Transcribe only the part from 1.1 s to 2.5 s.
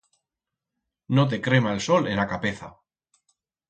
No te crema el sol en a